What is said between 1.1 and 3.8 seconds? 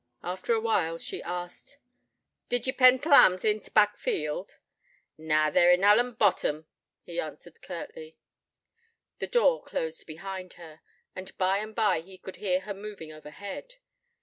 asked: 'Did ye pen t' lambs in t'